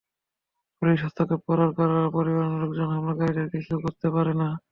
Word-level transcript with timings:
Police 0.77 0.99
হস্তক্ষেপ 1.05 1.41
করার 1.49 1.71
কারণে 1.77 2.05
পরিবহনের 2.15 2.59
লোকজন 2.63 2.89
হামলাকারীদের 2.95 3.47
কিছু 3.53 3.73
করতে 3.83 4.07
পারে 4.15 4.33
না। 4.41 4.47